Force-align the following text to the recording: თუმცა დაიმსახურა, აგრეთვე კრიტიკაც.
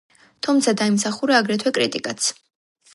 თუმცა 0.47 0.73
დაიმსახურა, 0.79 1.37
აგრეთვე 1.43 1.77
კრიტიკაც. 1.79 2.35